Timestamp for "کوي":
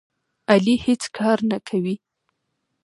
1.67-1.95